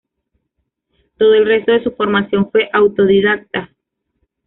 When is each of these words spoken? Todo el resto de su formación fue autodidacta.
Todo 1.17 1.35
el 1.35 1.45
resto 1.45 1.73
de 1.73 1.83
su 1.83 1.91
formación 1.91 2.49
fue 2.51 2.71
autodidacta. 2.73 3.69